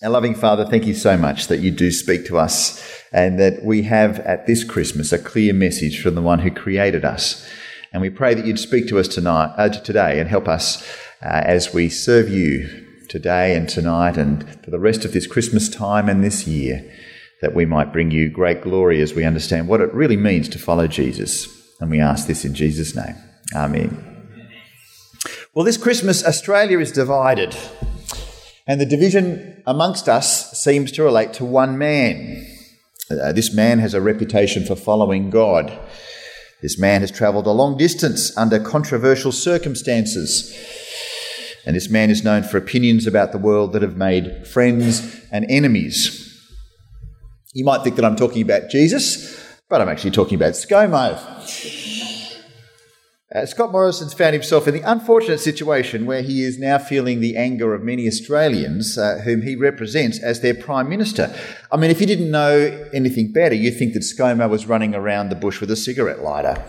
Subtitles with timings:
[0.00, 3.64] Our loving Father, thank you so much that you do speak to us and that
[3.64, 7.44] we have at this Christmas a clear message from the one who created us.
[7.92, 10.88] And we pray that you'd speak to us tonight, uh, today and help us
[11.20, 15.68] uh, as we serve you today and tonight and for the rest of this Christmas
[15.68, 16.88] time and this year,
[17.42, 20.60] that we might bring you great glory as we understand what it really means to
[20.60, 21.48] follow Jesus.
[21.80, 23.16] And we ask this in Jesus' name.
[23.52, 24.04] Amen.
[25.54, 27.56] Well, this Christmas, Australia is divided.
[28.68, 32.46] And the division amongst us seems to relate to one man.
[33.10, 35.76] Uh, this man has a reputation for following God.
[36.60, 40.54] This man has travelled a long distance under controversial circumstances.
[41.64, 45.46] And this man is known for opinions about the world that have made friends and
[45.48, 46.24] enemies.
[47.54, 51.87] You might think that I'm talking about Jesus, but I'm actually talking about ScoMo.
[53.34, 57.36] Uh, Scott Morrison's found himself in the unfortunate situation where he is now feeling the
[57.36, 61.34] anger of many Australians uh, whom he represents as their Prime Minister.
[61.70, 65.28] I mean, if you didn't know anything better, you'd think that ScoMo was running around
[65.28, 66.64] the bush with a cigarette lighter.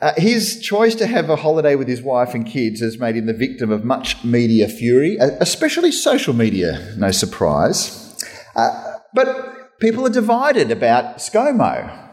[0.00, 3.26] Uh, his choice to have a holiday with his wife and kids has made him
[3.26, 8.20] the victim of much media fury, uh, especially social media, no surprise.
[8.56, 12.03] Uh, but people are divided about ScoMo.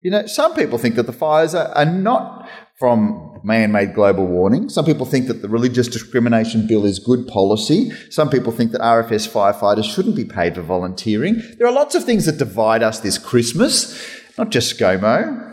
[0.00, 4.26] You know, some people think that the fires are, are not from man made global
[4.26, 4.68] warming.
[4.68, 7.90] Some people think that the religious discrimination bill is good policy.
[8.10, 11.42] Some people think that RFS firefighters shouldn't be paid for volunteering.
[11.58, 14.00] There are lots of things that divide us this Christmas,
[14.36, 15.44] not just ScoMo.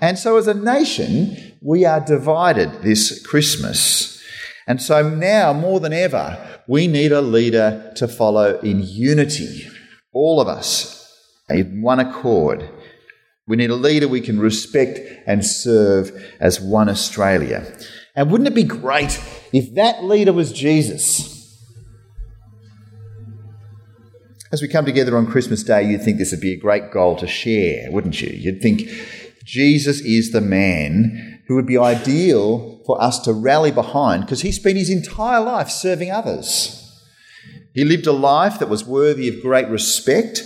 [0.00, 4.22] And so, as a nation, we are divided this Christmas.
[4.66, 9.66] And so now, more than ever, we need a leader to follow in unity.
[10.12, 11.00] All of us,
[11.48, 12.68] in one accord.
[13.50, 17.66] We need a leader we can respect and serve as one Australia.
[18.14, 19.20] And wouldn't it be great
[19.52, 21.36] if that leader was Jesus?
[24.52, 27.16] As we come together on Christmas Day, you'd think this would be a great goal
[27.16, 28.28] to share, wouldn't you?
[28.28, 28.82] You'd think
[29.42, 34.52] Jesus is the man who would be ideal for us to rally behind because he
[34.52, 36.76] spent his entire life serving others.
[37.74, 40.44] He lived a life that was worthy of great respect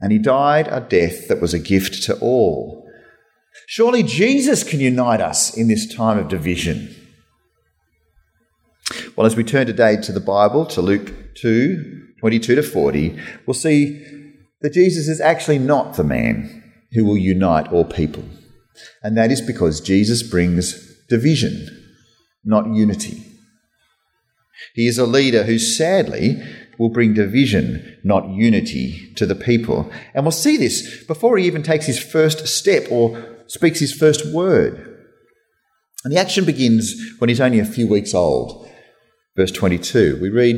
[0.00, 2.88] and he died a death that was a gift to all.
[3.66, 6.94] Surely Jesus can unite us in this time of division.
[9.16, 13.54] Well, as we turn today to the Bible, to Luke 2 22 to 40, we'll
[13.54, 14.04] see
[14.60, 16.62] that Jesus is actually not the man
[16.92, 18.24] who will unite all people.
[19.02, 20.74] And that is because Jesus brings
[21.08, 21.68] division,
[22.44, 23.24] not unity.
[24.74, 26.42] He is a leader who sadly
[26.78, 29.90] will bring division, not unity, to the people.
[30.14, 34.32] And we'll see this before he even takes his first step or speaks his first
[34.32, 34.86] word.
[36.04, 38.68] And the action begins when he's only a few weeks old.
[39.36, 40.56] Verse 22, we read,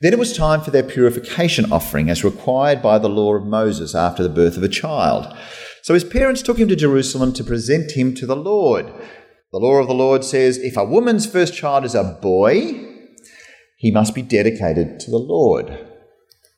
[0.00, 3.94] Then it was time for their purification offering as required by the law of Moses
[3.94, 5.36] after the birth of a child.
[5.82, 8.86] So his parents took him to Jerusalem to present him to the Lord.
[9.52, 12.93] The law of the Lord says, If a woman's first child is a boy,
[13.84, 15.78] he must be dedicated to the Lord.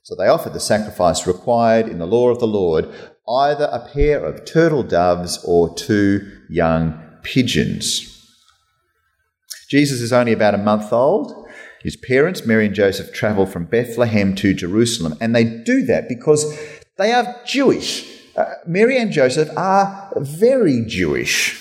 [0.05, 2.89] So they offered the sacrifice required in the law of the Lord,
[3.29, 8.13] either a pair of turtle doves or two young pigeons.
[9.69, 11.49] Jesus is only about a month old.
[11.83, 16.57] His parents, Mary and Joseph, travel from Bethlehem to Jerusalem, and they do that because
[16.97, 18.09] they are Jewish.
[18.37, 21.61] Uh, Mary and Joseph are very Jewish.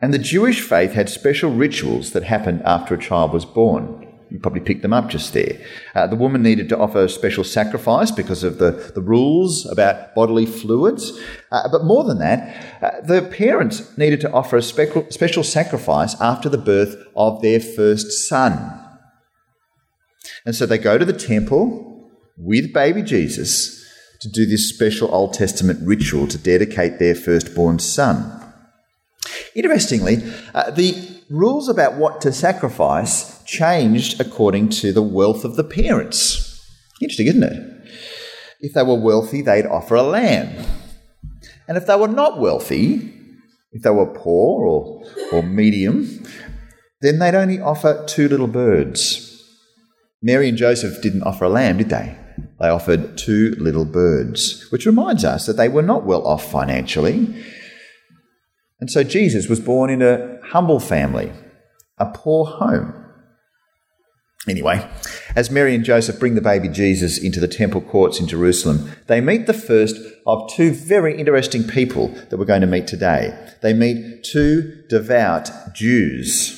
[0.00, 3.99] And the Jewish faith had special rituals that happened after a child was born.
[4.30, 5.60] You probably picked them up just there.
[5.94, 10.14] Uh, the woman needed to offer a special sacrifice because of the, the rules about
[10.14, 11.18] bodily fluids.
[11.50, 16.18] Uh, but more than that, uh, the parents needed to offer a special, special sacrifice
[16.20, 18.80] after the birth of their first son.
[20.46, 23.84] And so they go to the temple with baby Jesus
[24.20, 28.36] to do this special Old Testament ritual to dedicate their firstborn son.
[29.54, 30.22] Interestingly,
[30.54, 30.94] uh, the
[31.30, 36.46] rules about what to sacrifice changed according to the wealth of the parents.
[37.02, 37.90] Interesting, isn't it?
[38.60, 40.64] If they were wealthy, they'd offer a lamb.
[41.66, 43.12] And if they were not wealthy,
[43.72, 46.24] if they were poor or, or medium,
[47.00, 49.26] then they'd only offer two little birds.
[50.22, 52.16] Mary and Joseph didn't offer a lamb, did they?
[52.60, 57.42] They offered two little birds, which reminds us that they were not well off financially.
[58.80, 61.32] And so Jesus was born in a humble family,
[61.98, 62.99] a poor home.
[64.48, 64.88] Anyway,
[65.36, 69.20] as Mary and Joseph bring the baby Jesus into the temple courts in Jerusalem, they
[69.20, 69.96] meet the first
[70.26, 73.36] of two very interesting people that we're going to meet today.
[73.60, 76.56] They meet two devout Jews.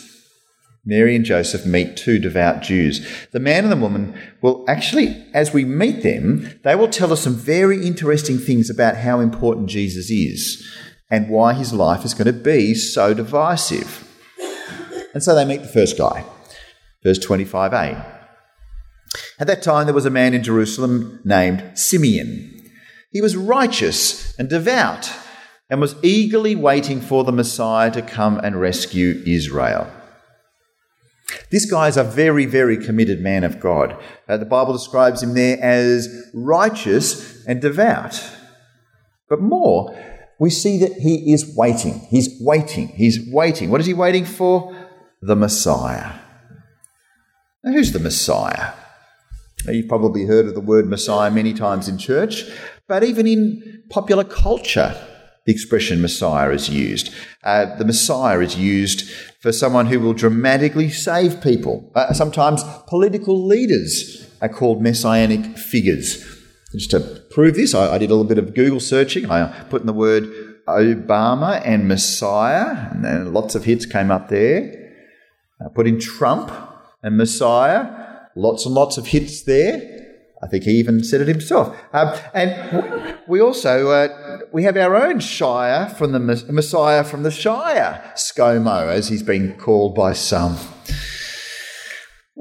[0.84, 3.04] Mary and Joseph meet two devout Jews.
[3.32, 7.22] The man and the woman will actually, as we meet them, they will tell us
[7.22, 10.68] some very interesting things about how important Jesus is
[11.10, 14.08] and why his life is going to be so divisive.
[15.14, 16.24] And so they meet the first guy.
[17.04, 18.20] Verse 25a.
[19.38, 22.70] At that time, there was a man in Jerusalem named Simeon.
[23.10, 25.12] He was righteous and devout
[25.68, 29.90] and was eagerly waiting for the Messiah to come and rescue Israel.
[31.50, 33.96] This guy is a very, very committed man of God.
[34.28, 38.22] Uh, the Bible describes him there as righteous and devout.
[39.28, 39.96] But more,
[40.38, 42.00] we see that he is waiting.
[42.10, 42.88] He's waiting.
[42.88, 43.70] He's waiting.
[43.70, 44.76] What is he waiting for?
[45.20, 46.21] The Messiah.
[47.64, 48.72] Now, who's the Messiah?
[49.68, 52.44] You've probably heard of the word Messiah many times in church,
[52.88, 54.96] but even in popular culture,
[55.46, 57.14] the expression Messiah is used.
[57.44, 59.08] Uh, the Messiah is used
[59.40, 61.92] for someone who will dramatically save people.
[61.94, 66.24] Uh, sometimes political leaders are called messianic figures.
[66.72, 69.30] Just to prove this, I, I, did a little bit of Google searching.
[69.30, 70.24] I put in the word
[70.66, 74.90] Obama and Messiah, and then lots of hits came up there.
[75.60, 76.50] I put in Trump
[77.02, 77.86] and Messiah,
[78.34, 80.00] lots and lots of hits there.
[80.42, 81.76] I think he even said it himself.
[81.92, 87.30] Um, and we also uh, we have our own Shire from the Messiah from the
[87.30, 90.56] Shire, ScoMo, as he's been called by some.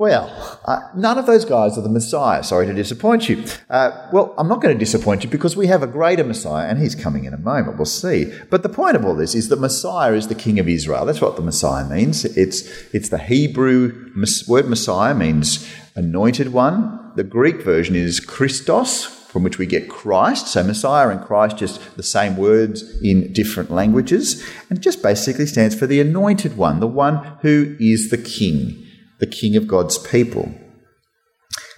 [0.01, 2.44] Well, uh, none of those guys are the Messiah.
[2.44, 3.45] Sorry to disappoint you.
[3.69, 6.80] Uh, well, I'm not going to disappoint you because we have a greater Messiah, and
[6.80, 7.77] he's coming in a moment.
[7.77, 8.33] We'll see.
[8.50, 11.06] But the point of all this is that Messiah is the King of Israel.
[11.06, 12.25] That's what the Messiah means.
[12.25, 12.62] It's
[12.95, 14.12] it's the Hebrew
[14.48, 17.12] word Messiah means anointed one.
[17.15, 20.48] The Greek version is Christos, from which we get Christ.
[20.48, 24.44] So Messiah and Christ, just the same words in different languages.
[24.68, 28.88] And just basically stands for the anointed one, the one who is the king,
[29.22, 30.54] the king of God's people.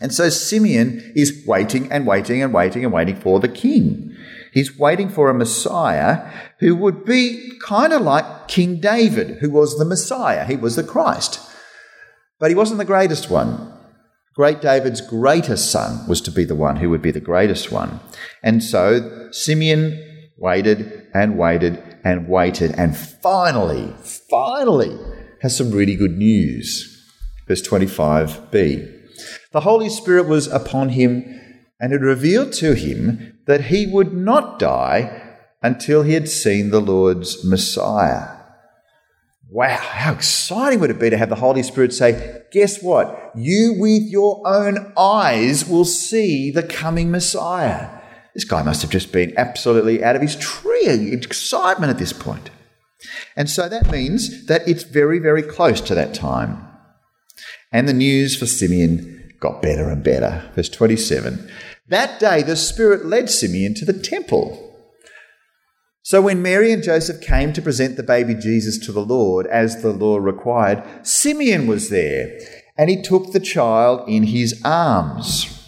[0.02, 4.16] And so Simeon is waiting and waiting and waiting and waiting for the king.
[4.52, 9.78] He's waiting for a Messiah who would be kind of like King David, who was
[9.78, 10.46] the Messiah.
[10.46, 11.40] He was the Christ.
[12.40, 13.72] But he wasn't the greatest one.
[14.36, 18.00] Great David's greatest son was to be the one who would be the greatest one.
[18.42, 23.94] And so Simeon waited and waited and waited and finally,
[24.30, 24.98] finally
[25.42, 26.93] has some really good news.
[27.48, 28.92] Verse 25b.
[29.52, 31.40] The Holy Spirit was upon him
[31.80, 36.82] and it revealed to him that he would not die until he had seen the
[36.82, 38.38] Lord's Messiah.
[39.50, 43.32] Wow, how exciting would it be to have the Holy Spirit say, Guess what?
[43.36, 48.02] You with your own eyes will see the coming Messiah.
[48.34, 52.50] This guy must have just been absolutely out of his tree, excitement at this point.
[53.36, 56.68] And so that means that it's very, very close to that time.
[57.74, 60.50] And the news for Simeon got better and better.
[60.56, 61.50] Verse 27
[61.90, 64.70] That day the Spirit led Simeon to the temple
[66.06, 69.82] so when Mary and Joseph came to present the baby Jesus to the Lord, as
[69.82, 72.38] the law required, Simeon was there,
[72.78, 75.64] and he took the child in his arms.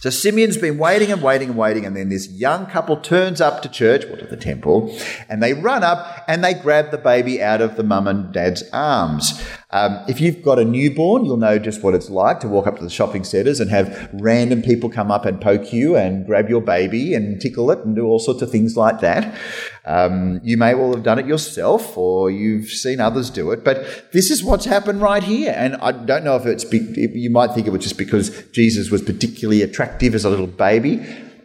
[0.00, 3.60] So Simeon's been waiting and waiting and waiting, and then this young couple turns up
[3.62, 4.98] to church, or to the temple,
[5.28, 8.62] and they run up and they grab the baby out of the mum and dad's
[8.72, 9.46] arms.
[9.70, 12.76] Um, if you've got a newborn, you'll know just what it's like to walk up
[12.78, 16.48] to the shopping centres and have random people come up and poke you and grab
[16.48, 19.36] your baby and tickle it and do all sorts of things like that.
[19.84, 24.12] Um, you may well have done it yourself or you've seen others do it, but
[24.12, 25.52] this is what's happened right here.
[25.56, 28.92] And I don't know if it's, be- you might think it was just because Jesus
[28.92, 30.98] was particularly attractive as a little baby.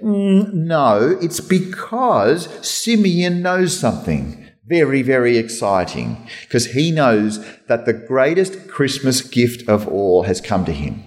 [0.04, 4.41] Mm, no, it's because Simeon knows something
[4.72, 10.64] very, very exciting because he knows that the greatest Christmas gift of all has come
[10.64, 11.04] to him.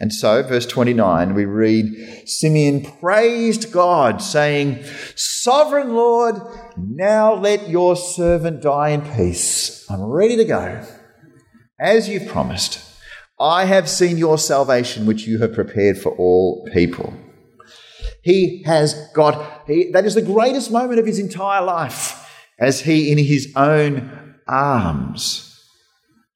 [0.00, 1.84] And so, verse 29, we read
[2.26, 4.84] Simeon praised God, saying,
[5.16, 6.36] Sovereign Lord,
[6.78, 9.84] now let your servant die in peace.
[9.90, 10.82] I'm ready to go.
[11.78, 12.80] As you've promised,
[13.38, 17.12] I have seen your salvation, which you have prepared for all people.
[18.22, 22.20] He has got, he, that is the greatest moment of his entire life
[22.62, 25.68] as he, in his own arms,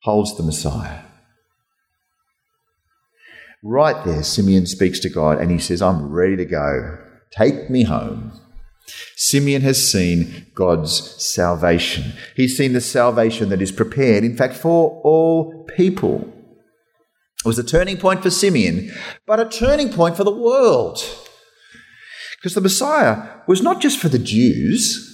[0.02, 1.02] holds the Messiah.
[3.62, 6.99] Right there, Simeon speaks to God and he says, I'm ready to go.
[7.30, 8.33] Take me home.
[9.16, 12.12] Simeon has seen God's salvation.
[12.35, 16.33] He's seen the salvation that is prepared, in fact, for all people.
[17.45, 18.92] It was a turning point for Simeon,
[19.26, 20.99] but a turning point for the world.
[22.37, 25.06] Because the Messiah was not just for the Jews,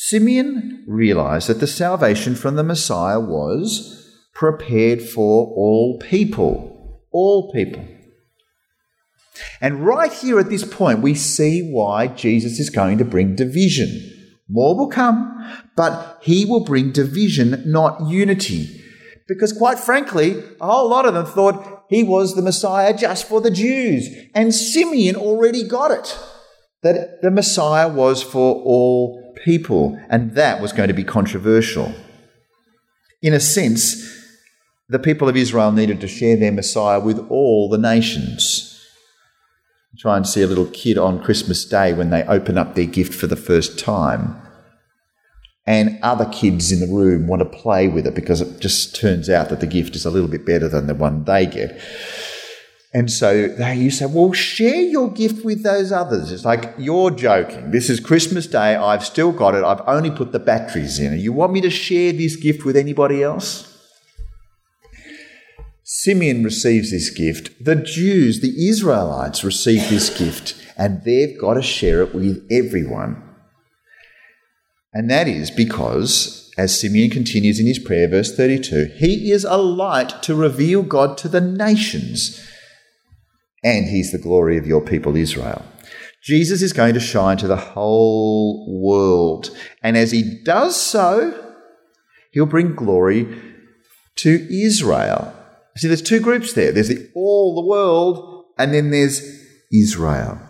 [0.00, 7.02] Simeon realized that the salvation from the Messiah was prepared for all people.
[7.10, 7.84] All people.
[9.60, 13.90] And right here at this point, we see why Jesus is going to bring division.
[14.48, 15.34] More will come,
[15.74, 18.80] but he will bring division, not unity.
[19.26, 23.40] Because quite frankly, a whole lot of them thought he was the Messiah just for
[23.40, 24.08] the Jews.
[24.32, 26.16] And Simeon already got it
[26.82, 31.92] that the Messiah was for all people, and that was going to be controversial.
[33.22, 34.16] In a sense,
[34.88, 38.74] the people of Israel needed to share their Messiah with all the nations.
[39.98, 43.12] Try and see a little kid on Christmas Day when they open up their gift
[43.12, 44.40] for the first time.
[45.66, 49.28] And other kids in the room want to play with it because it just turns
[49.28, 51.80] out that the gift is a little bit better than the one they get.
[52.94, 56.32] And so they you say, well, share your gift with those others.
[56.32, 57.70] It's like, you're joking.
[57.70, 58.76] This is Christmas Day.
[58.76, 59.62] I've still got it.
[59.62, 61.18] I've only put the batteries in.
[61.18, 63.74] You want me to share this gift with anybody else?
[65.84, 67.62] Simeon receives this gift.
[67.62, 73.22] The Jews, the Israelites, receive this gift, and they've got to share it with everyone.
[74.94, 79.56] And that is because, as Simeon continues in his prayer, verse 32, he is a
[79.58, 82.46] light to reveal God to the nations
[83.64, 85.64] and he's the glory of your people Israel.
[86.22, 89.56] Jesus is going to shine to the whole world.
[89.82, 91.54] And as he does so,
[92.32, 93.26] he'll bring glory
[94.16, 95.34] to Israel.
[95.76, 99.22] See, there's two groups there there's the, all the world, and then there's
[99.72, 100.40] Israel.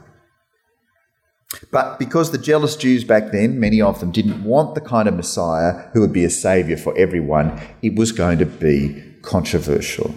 [1.71, 5.15] But because the jealous Jews back then, many of them didn't want the kind of
[5.15, 10.15] Messiah who would be a saviour for everyone, it was going to be controversial.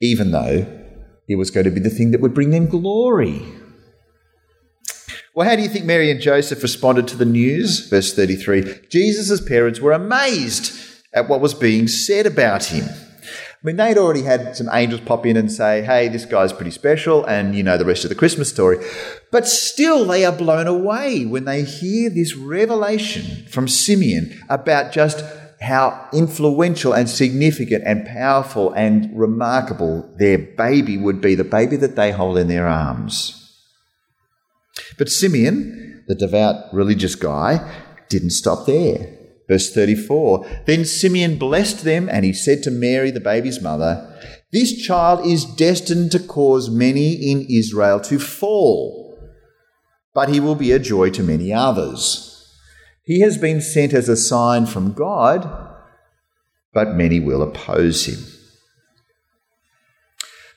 [0.00, 0.85] Even though
[1.28, 3.42] it was going to be the thing that would bring them glory.
[5.34, 7.88] Well, how do you think Mary and Joseph responded to the news?
[7.90, 10.72] Verse 33 Jesus' parents were amazed
[11.12, 12.88] at what was being said about him.
[13.66, 16.70] I mean, they'd already had some angels pop in and say, hey, this guy's pretty
[16.70, 18.78] special, and you know the rest of the Christmas story.
[19.32, 25.24] But still, they are blown away when they hear this revelation from Simeon about just
[25.66, 31.96] how influential and significant and powerful and remarkable their baby would be, the baby that
[31.96, 33.42] they hold in their arms.
[34.96, 39.12] But Simeon, the devout religious guy, didn't stop there.
[39.48, 44.14] Verse 34 Then Simeon blessed them, and he said to Mary, the baby's mother,
[44.52, 49.18] This child is destined to cause many in Israel to fall,
[50.14, 52.35] but he will be a joy to many others.
[53.06, 55.48] He has been sent as a sign from God,
[56.74, 58.18] but many will oppose him.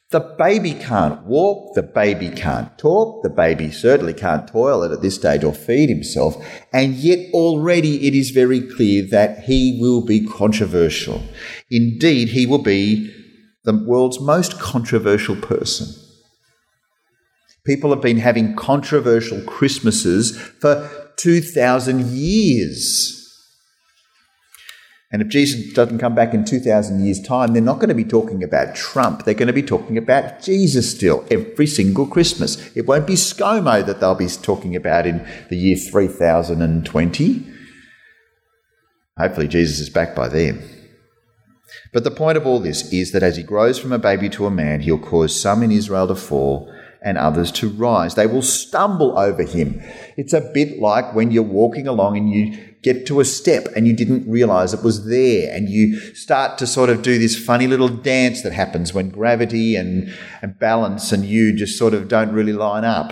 [0.10, 5.14] The baby can't walk, the baby can't talk, the baby certainly can't toilet at this
[5.14, 10.26] stage or feed himself, and yet already it is very clear that he will be
[10.26, 11.22] controversial.
[11.70, 13.14] Indeed, he will be
[13.64, 15.88] the world's most controversial person.
[17.64, 20.90] People have been having controversial Christmases for
[21.22, 23.16] 2,000 years.
[25.12, 28.06] And if Jesus doesn't come back in 2,000 years' time, they're not going to be
[28.06, 29.26] talking about Trump.
[29.26, 32.76] They're going to be talking about Jesus still every single Christmas.
[32.76, 37.54] It won't be ScoMo that they'll be talking about in the year 3020.
[39.18, 40.64] Hopefully, Jesus is back by then.
[41.92, 44.46] But the point of all this is that as he grows from a baby to
[44.46, 48.16] a man, he'll cause some in Israel to fall and others to rise.
[48.16, 49.82] They will stumble over him.
[50.18, 53.88] It's a bit like when you're walking along and you get to a step and
[53.88, 57.68] you didn't realize it was there and you start to sort of do this funny
[57.68, 62.32] little dance that happens when gravity and, and balance and you just sort of don't
[62.32, 63.12] really line up.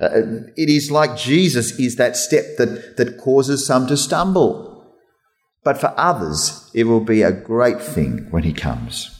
[0.00, 0.08] Uh,
[0.56, 4.94] it is like Jesus is that step that, that causes some to stumble.
[5.64, 9.15] But for others, it will be a great thing when he comes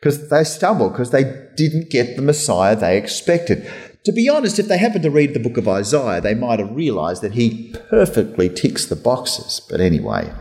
[0.00, 1.24] because they stumbled because they
[1.56, 3.70] didn't get the Messiah they expected.
[4.04, 6.74] To be honest, if they happened to read the book of Isaiah, they might have
[6.74, 9.60] realized that he perfectly ticks the boxes.
[9.68, 10.32] But anyway,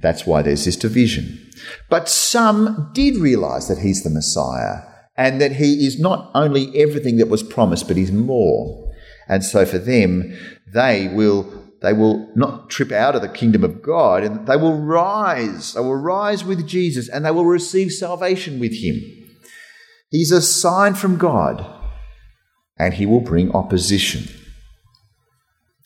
[0.00, 1.50] that's why there's this division.
[1.88, 4.82] But some did realize that he's the Messiah
[5.16, 8.92] and that he is not only everything that was promised, but he's more.
[9.28, 13.82] And so for them, they will they will not trip out of the kingdom of
[13.82, 15.74] God and they will rise.
[15.74, 19.00] They will rise with Jesus and they will receive salvation with him.
[20.10, 21.64] He's a sign from God
[22.78, 24.28] and he will bring opposition.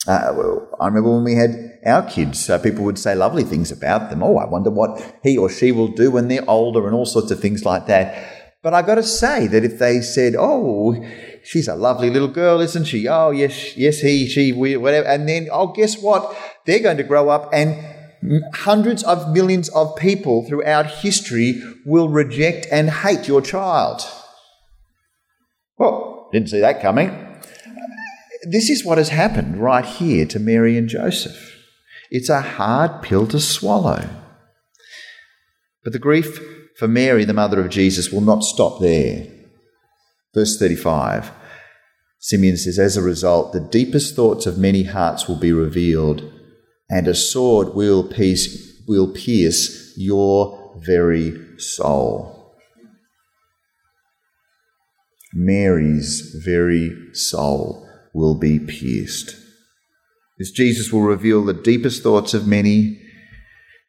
[0.07, 3.71] Uh, well, I remember when we had our kids, uh, people would say lovely things
[3.71, 4.23] about them.
[4.23, 7.31] Oh, I wonder what he or she will do when they're older and all sorts
[7.31, 8.53] of things like that.
[8.63, 10.95] But I've got to say that if they said, oh,
[11.45, 13.07] she's a lovely little girl, isn't she?
[13.07, 15.07] Oh, yes, yes, he, she, we, whatever.
[15.07, 16.37] And then, oh, guess what?
[16.67, 17.95] They're going to grow up and
[18.55, 24.01] hundreds of millions of people throughout history will reject and hate your child.
[25.79, 27.11] Well, didn't see that coming.
[28.45, 31.55] This is what has happened right here to Mary and Joseph.
[32.11, 34.09] It's a hard pill to swallow.
[35.83, 36.41] But the grief
[36.79, 39.27] for Mary, the mother of Jesus, will not stop there.
[40.35, 41.31] Verse 35
[42.19, 46.23] Simeon says, As a result, the deepest thoughts of many hearts will be revealed,
[46.89, 52.57] and a sword will pierce, will pierce your very soul.
[55.35, 59.37] Mary's very soul will be pierced.
[60.39, 63.01] This Jesus will reveal the deepest thoughts of many,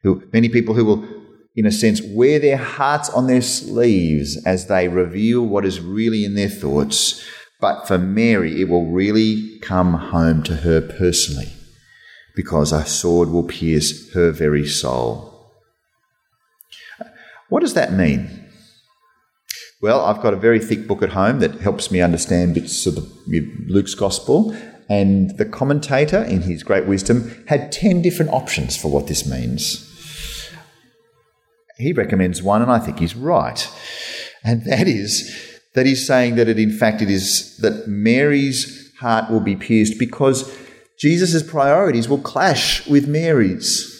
[0.03, 1.14] who, many people who will
[1.55, 6.25] in a sense, wear their hearts on their sleeves as they reveal what is really
[6.25, 7.25] in their thoughts.
[7.61, 11.53] But for Mary, it will really come home to her personally
[12.35, 15.53] because a sword will pierce her very soul.
[17.47, 18.43] What does that mean?
[19.81, 22.95] Well, I've got a very thick book at home that helps me understand bits of
[22.95, 24.55] the, Luke's gospel,
[24.89, 29.84] and the commentator, in his great wisdom, had 10 different options for what this means
[31.77, 33.69] he recommends one, and I think he's right.
[34.43, 39.29] And that is that he's saying that it, in fact, it is that Mary's heart
[39.29, 40.57] will be pierced because
[40.97, 43.91] Jesus' priorities will clash with Mary's.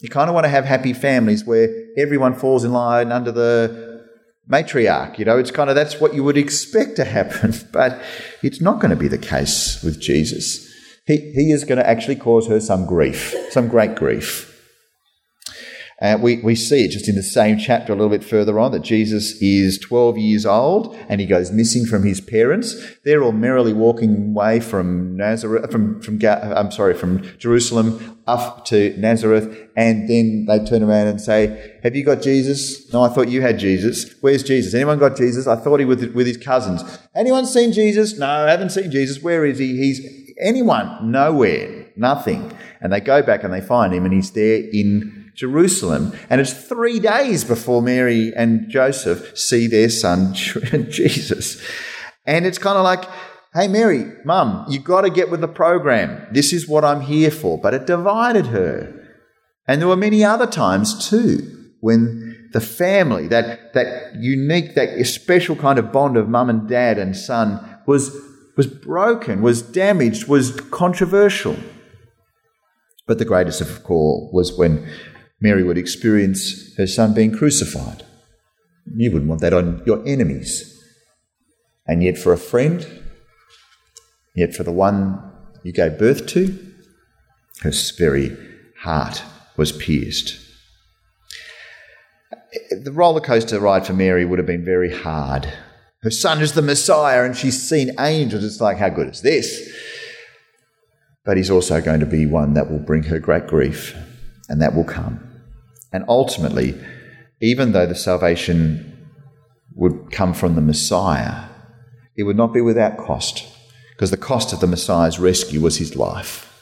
[0.00, 4.04] You kind of want to have happy families where everyone falls in line under the
[4.48, 5.18] matriarch.
[5.18, 8.00] You know, it's kind of that's what you would expect to happen, but
[8.42, 10.70] it's not going to be the case with Jesus.
[11.06, 14.53] He, he is going to actually cause her some grief, some great grief.
[16.02, 18.72] Uh, we, we see it just in the same chapter a little bit further on
[18.72, 22.74] that Jesus is 12 years old and he goes missing from his parents.
[23.04, 28.94] They're all merrily walking away from Nazareth, from, from, I'm sorry, from Jerusalem up to
[28.98, 29.68] Nazareth.
[29.76, 32.92] And then they turn around and say, have you got Jesus?
[32.92, 34.14] No, I thought you had Jesus.
[34.20, 34.74] Where's Jesus?
[34.74, 35.46] Anyone got Jesus?
[35.46, 36.82] I thought he was with his cousins.
[37.14, 38.18] Anyone seen Jesus?
[38.18, 39.22] No, I haven't seen Jesus.
[39.22, 39.76] Where is he?
[39.76, 41.10] He's anyone?
[41.12, 41.86] Nowhere.
[41.96, 42.52] Nothing.
[42.80, 46.16] And they go back and they find him and he's there in Jerusalem.
[46.30, 50.34] And it's three days before Mary and Joseph see their son
[50.88, 51.62] Jesus.
[52.26, 53.04] And it's kind of like,
[53.52, 56.26] hey, Mary, mum, you got to get with the program.
[56.32, 57.58] This is what I'm here for.
[57.58, 59.00] But it divided her.
[59.66, 65.56] And there were many other times too when the family, that, that unique, that special
[65.56, 68.16] kind of bond of mum and dad and son was,
[68.56, 71.56] was broken, was damaged, was controversial.
[73.06, 74.88] But the greatest of all was when
[75.44, 78.02] Mary would experience her son being crucified.
[78.96, 80.82] You wouldn't want that on your enemies.
[81.86, 82.86] And yet, for a friend,
[84.34, 85.22] yet for the one
[85.62, 86.58] you gave birth to,
[87.60, 88.34] her very
[88.80, 89.22] heart
[89.58, 90.40] was pierced.
[92.70, 95.52] The roller coaster ride for Mary would have been very hard.
[96.02, 98.44] Her son is the Messiah, and she's seen angels.
[98.44, 99.70] It's like, how good is this?
[101.26, 103.94] But he's also going to be one that will bring her great grief,
[104.48, 105.32] and that will come.
[105.94, 106.74] And ultimately,
[107.40, 109.06] even though the salvation
[109.76, 111.44] would come from the Messiah,
[112.16, 113.46] it would not be without cost,
[113.92, 116.52] because the cost of the Messiah's rescue was his life,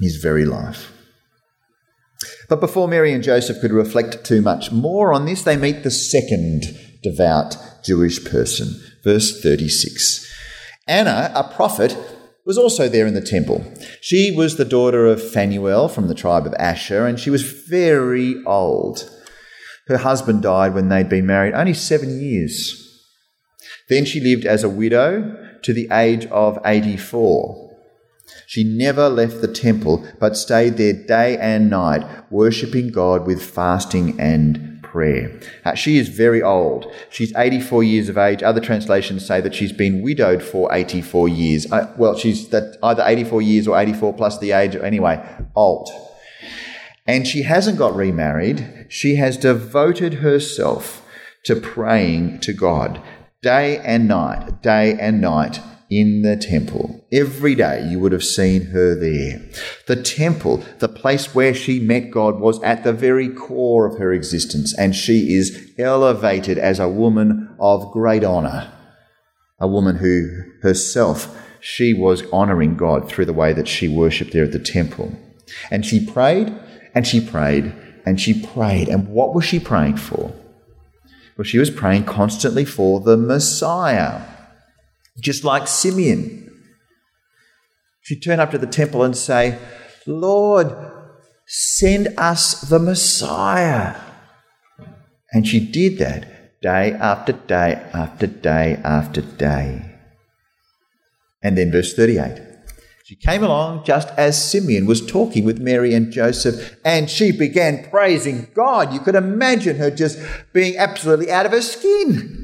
[0.00, 0.92] his very life.
[2.48, 5.90] But before Mary and Joseph could reflect too much more on this, they meet the
[5.92, 6.64] second
[7.04, 8.74] devout Jewish person.
[9.04, 10.26] Verse 36.
[10.88, 11.96] Anna, a prophet,
[12.44, 13.64] was also there in the temple.
[14.00, 18.42] She was the daughter of Phanuel from the tribe of Asher, and she was very
[18.44, 19.08] old.
[19.88, 22.86] Her husband died when they'd been married only seven years.
[23.88, 27.70] Then she lived as a widow to the age of 84.
[28.46, 34.20] She never left the temple, but stayed there day and night, worshipping God with fasting
[34.20, 35.40] and prayer.
[35.64, 36.92] Uh, she is very old.
[37.10, 38.42] She's 84 years of age.
[38.42, 41.70] Other translations say that she's been widowed for 84 years.
[41.70, 44.74] Uh, well, she's that either 84 years or 84 plus the age.
[44.74, 45.24] Anyway,
[45.54, 45.88] old.
[47.06, 48.86] And she hasn't got remarried.
[48.88, 51.04] She has devoted herself
[51.44, 53.00] to praying to God
[53.42, 57.04] day and night, day and night, in the temple.
[57.12, 59.42] Every day you would have seen her there.
[59.86, 64.12] The temple, the place where she met God, was at the very core of her
[64.12, 68.72] existence, and she is elevated as a woman of great honour.
[69.58, 74.44] A woman who herself, she was honouring God through the way that she worshipped there
[74.44, 75.12] at the temple.
[75.70, 76.54] And she prayed,
[76.94, 77.74] and she prayed,
[78.06, 78.88] and she prayed.
[78.88, 80.32] And what was she praying for?
[81.36, 84.22] Well, she was praying constantly for the Messiah
[85.20, 86.46] just like Simeon.
[88.02, 89.58] She'd turn up to the temple and say,
[90.06, 90.74] Lord,
[91.46, 93.96] send us the Messiah.
[95.32, 99.98] And she did that day after day after day after day.
[101.42, 102.46] And then verse 38.
[103.04, 107.90] She came along just as Simeon was talking with Mary and Joseph, and she began
[107.90, 108.92] praising God.
[108.92, 110.16] You could imagine her just
[110.52, 112.39] being absolutely out of her skin.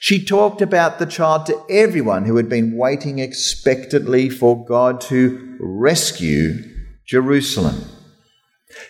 [0.00, 5.56] She talked about the child to everyone who had been waiting expectantly for God to
[5.60, 6.62] rescue
[7.06, 7.84] Jerusalem.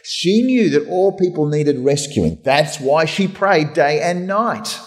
[0.04, 2.40] She knew that all people needed rescuing.
[2.44, 4.78] That's why she prayed day and night.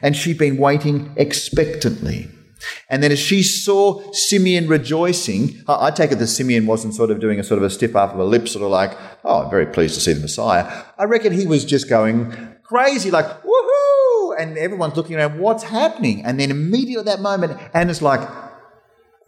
[0.00, 2.30] And she'd been waiting expectantly.
[2.88, 7.20] And then as she saw Simeon rejoicing, I take it that Simeon wasn't sort of
[7.20, 9.66] doing a sort of a stiff up of lip, sort of like, oh, I'm very
[9.66, 10.84] pleased to see the Messiah.
[10.98, 13.67] I reckon he was just going crazy, like, woohoo!
[14.38, 16.24] And everyone's looking around, what's happening?
[16.24, 18.26] And then immediately at that moment, Anna's like,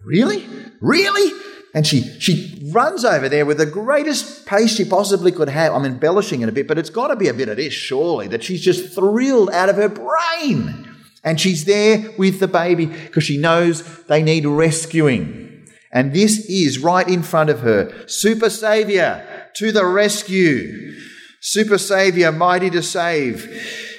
[0.05, 0.47] really?
[0.81, 1.33] Really?
[1.75, 5.73] And she, she runs over there with the greatest pace she possibly could have.
[5.73, 8.29] I'm embellishing it a bit, but it's got to be a bit of this, surely,
[8.29, 10.89] that she's just thrilled out of her brain.
[11.23, 15.69] And she's there with the baby because she knows they need rescuing.
[15.93, 18.09] And this is right in front of her.
[18.09, 20.95] Super Savior to the rescue.
[21.41, 23.90] Super Savior, mighty to save.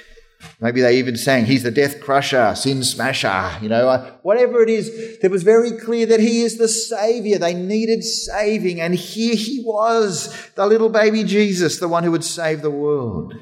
[0.62, 4.70] Maybe they even sang, He's the death crusher, sin smasher, you know, uh, whatever it
[4.70, 4.90] is.
[5.22, 7.40] It was very clear that He is the Savior.
[7.40, 8.80] They needed saving.
[8.80, 13.34] And here He was, the little baby Jesus, the one who would save the world.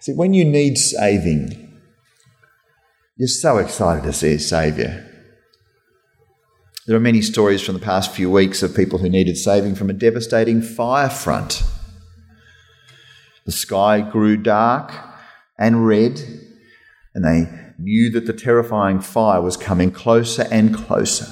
[0.00, 1.78] See, when you need saving,
[3.18, 5.06] you're so excited to see a Saviour.
[6.86, 9.90] There are many stories from the past few weeks of people who needed saving from
[9.90, 11.62] a devastating fire front.
[13.44, 15.09] The sky grew dark
[15.60, 16.20] and red,
[17.14, 21.26] and they knew that the terrifying fire was coming closer and closer.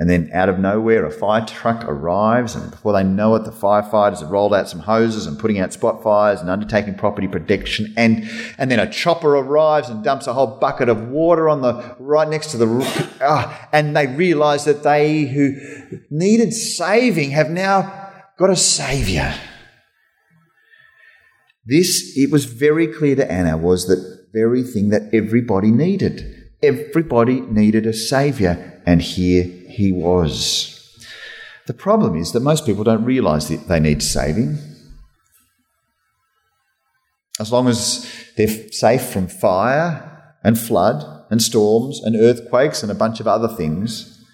[0.00, 3.50] And then out of nowhere, a fire truck arrives, and before they know it, the
[3.50, 7.92] firefighters have rolled out some hoses and putting out spot fires and undertaking property protection.
[7.96, 11.96] And, and then a chopper arrives and dumps a whole bucket of water on the
[11.98, 13.14] right next to the roof.
[13.20, 15.56] Ah, and they realise that they who
[16.08, 19.34] needed saving have now got a saviour.
[21.68, 26.48] This, it was very clear to Anna, was the very thing that everybody needed.
[26.62, 30.74] Everybody needed a saviour, and here he was.
[31.66, 34.56] The problem is that most people don't realize that they need saving.
[37.38, 42.94] As long as they're safe from fire and flood and storms and earthquakes and a
[42.94, 44.24] bunch of other things,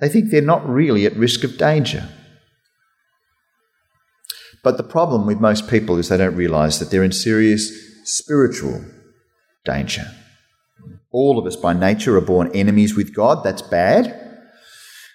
[0.00, 2.08] they think they're not really at risk of danger.
[4.62, 7.70] But the problem with most people is they don't realize that they're in serious
[8.04, 8.84] spiritual
[9.64, 10.06] danger.
[11.10, 13.44] All of us by nature are born enemies with God.
[13.44, 14.24] That's bad.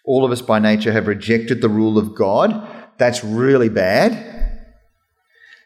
[0.06, 2.68] All of us by nature have rejected the rule of God.
[2.98, 4.32] That's really bad.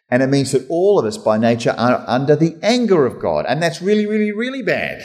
[0.09, 3.45] And it means that all of us by nature are under the anger of God.
[3.47, 5.01] And that's really, really, really bad.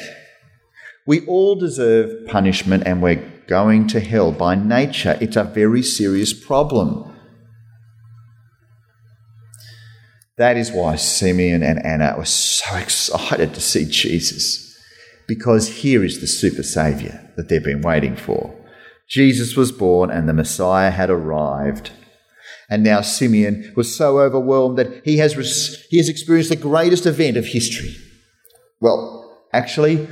[1.06, 5.18] We all deserve punishment and we're going to hell by nature.
[5.20, 7.11] It's a very serious problem.
[10.38, 14.74] That is why Simeon and Anna were so excited to see Jesus,
[15.28, 18.54] because here is the super saviour that they've been waiting for.
[19.08, 21.90] Jesus was born and the Messiah had arrived.
[22.70, 25.34] And now Simeon was so overwhelmed that he has,
[25.90, 27.94] he has experienced the greatest event of history.
[28.80, 30.08] Well, actually,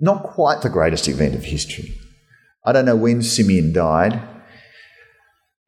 [0.00, 1.94] not quite the greatest event of history.
[2.64, 4.20] I don't know when Simeon died,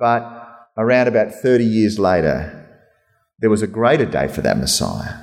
[0.01, 2.68] but around about 30 years later,
[3.39, 5.15] there was a greater day for that Messiah,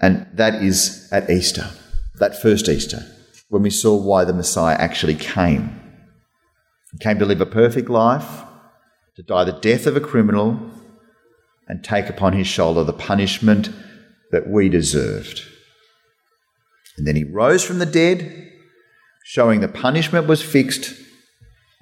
[0.00, 1.70] and that is at Easter,
[2.18, 3.04] that first Easter,
[3.48, 5.78] when we saw why the Messiah actually came.
[6.92, 8.42] He came to live a perfect life,
[9.16, 10.58] to die the death of a criminal,
[11.66, 13.70] and take upon his shoulder the punishment
[14.30, 15.42] that we deserved.
[16.96, 18.52] And then he rose from the dead,
[19.24, 20.94] showing the punishment was fixed,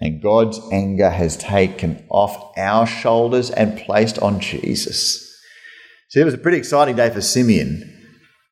[0.01, 5.26] and God's anger has taken off our shoulders and placed on Jesus.
[6.17, 7.93] It was a pretty exciting day for Simeon,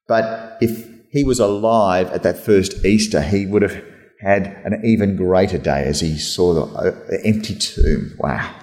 [0.07, 3.83] but if he was alive at that first Easter, he would have
[4.21, 8.15] had an even greater day as he saw the, uh, the empty tomb.
[8.19, 8.55] Wow.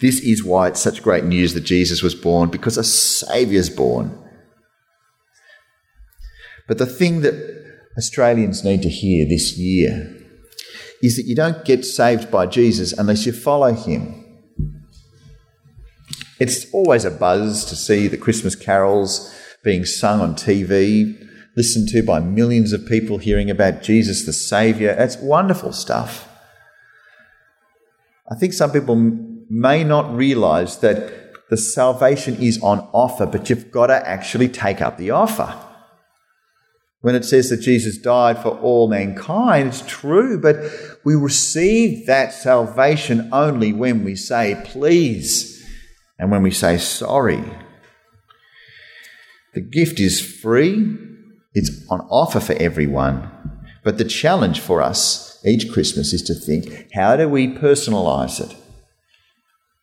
[0.00, 4.18] This is why it's such great news that Jesus was born, because a Saviour's born.
[6.66, 7.34] But the thing that
[7.98, 10.16] Australians need to hear this year
[11.02, 14.21] is that you don't get saved by Jesus unless you follow him.
[16.42, 21.16] It's always a buzz to see the Christmas carols being sung on TV
[21.56, 24.90] listened to by millions of people hearing about Jesus the Saviour.
[24.90, 26.28] It's wonderful stuff.
[28.28, 33.70] I think some people may not realize that the salvation is on offer, but you've
[33.70, 35.56] got to actually take up the offer.
[37.02, 40.56] When it says that Jesus died for all mankind, it's true, but
[41.04, 45.51] we receive that salvation only when we say please
[46.22, 47.42] and when we say sorry.
[49.54, 50.96] The gift is free,
[51.52, 53.28] it's on offer for everyone,
[53.82, 58.56] but the challenge for us each Christmas is to think how do we personalize it?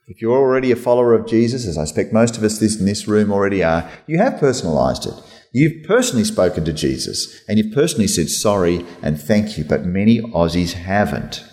[0.08, 3.06] If you're already a follower of Jesus, as I expect most of us in this
[3.06, 5.15] room already are, you have personalized it.
[5.52, 10.21] You've personally spoken to Jesus and you've personally said sorry and thank you, but many
[10.21, 11.43] Aussies haven't.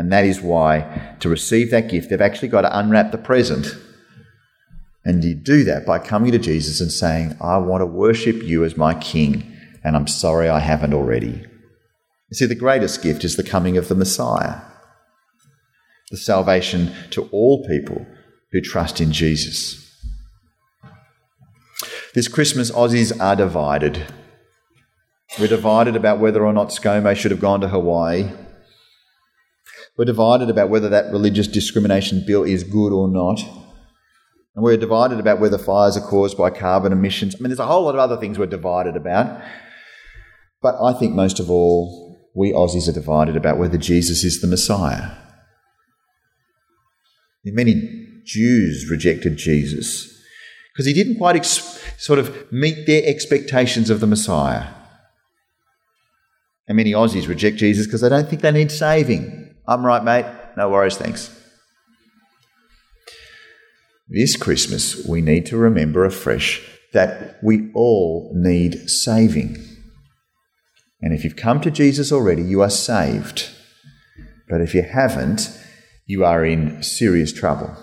[0.00, 3.66] And that is why to receive that gift, they've actually got to unwrap the present.
[5.04, 8.64] And you do that by coming to Jesus and saying, I want to worship you
[8.64, 11.44] as my King, and I'm sorry I haven't already.
[12.30, 14.62] You see, the greatest gift is the coming of the Messiah,
[16.10, 18.06] the salvation to all people
[18.52, 19.86] who trust in Jesus.
[22.14, 24.06] This Christmas, Aussies are divided.
[25.38, 28.30] We're divided about whether or not ScoMo should have gone to Hawaii.
[30.00, 33.38] We're divided about whether that religious discrimination bill is good or not.
[34.54, 37.34] And we're divided about whether fires are caused by carbon emissions.
[37.34, 39.42] I mean, there's a whole lot of other things we're divided about.
[40.62, 44.46] But I think most of all, we Aussies are divided about whether Jesus is the
[44.46, 45.10] Messiah.
[47.44, 50.18] Many Jews rejected Jesus
[50.72, 54.68] because he didn't quite ex- sort of meet their expectations of the Messiah.
[56.66, 59.49] And many Aussies reject Jesus because they don't think they need saving.
[59.66, 60.26] I'm right, mate.
[60.56, 61.36] No worries, thanks.
[64.08, 69.56] This Christmas, we need to remember afresh that we all need saving.
[71.00, 73.50] And if you've come to Jesus already, you are saved.
[74.48, 75.56] But if you haven't,
[76.06, 77.76] you are in serious trouble.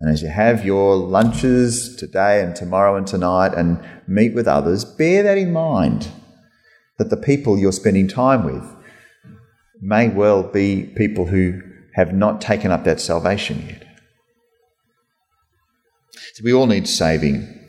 [0.00, 4.84] And as you have your lunches today and tomorrow and tonight and meet with others,
[4.84, 6.08] bear that in mind
[6.98, 8.64] that the people you're spending time with
[9.84, 11.60] may well be people who
[11.94, 13.86] have not taken up that salvation yet.
[16.32, 17.60] So we all need saving.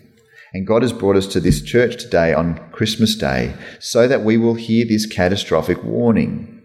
[0.53, 4.37] And God has brought us to this church today on Christmas Day so that we
[4.37, 6.61] will hear this catastrophic warning.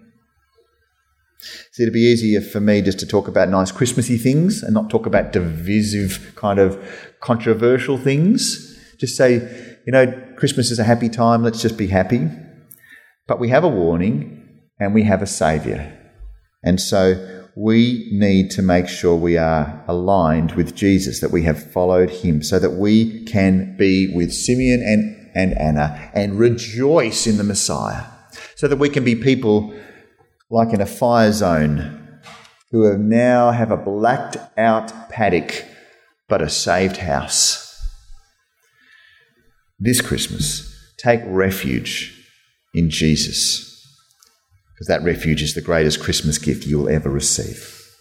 [1.72, 4.88] See, it'd be easier for me just to talk about nice Christmassy things and not
[4.88, 6.78] talk about divisive, kind of
[7.20, 8.78] controversial things.
[9.00, 9.34] Just say,
[9.84, 12.28] you know, Christmas is a happy time, let's just be happy.
[13.26, 14.39] But we have a warning
[14.80, 15.92] and we have a Saviour.
[16.64, 21.72] And so we need to make sure we are aligned with Jesus, that we have
[21.72, 27.36] followed him, so that we can be with Simeon and, and Anna and rejoice in
[27.36, 28.04] the Messiah,
[28.56, 29.74] so that we can be people
[30.50, 32.20] like in a fire zone,
[32.70, 35.64] who have now have a blacked out paddock
[36.28, 37.66] but a saved house.
[39.78, 42.16] This Christmas, take refuge
[42.74, 43.69] in Jesus,
[44.80, 47.94] because that refuge is the greatest Christmas gift you'll ever receive.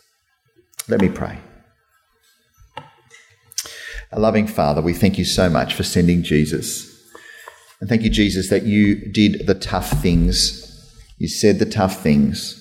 [0.87, 1.37] Let me pray.
[4.11, 6.87] A loving Father, we thank you so much for sending Jesus.
[7.81, 10.65] And thank you, Jesus, that you did the tough things
[11.19, 12.55] you said the tough things,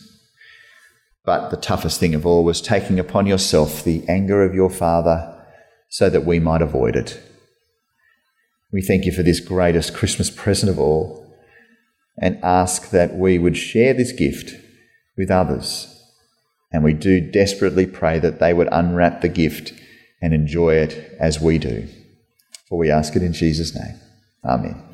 [1.25, 5.47] but the toughest thing of all was taking upon yourself the anger of your Father
[5.89, 7.23] so that we might avoid it.
[8.73, 11.28] We thank you for this greatest Christmas present of all
[12.21, 14.55] and ask that we would share this gift
[15.17, 15.95] with others.
[16.73, 19.73] And we do desperately pray that they would unwrap the gift
[20.21, 21.89] and enjoy it as we do.
[22.69, 23.95] For we ask it in Jesus' name.
[24.45, 24.88] Amen.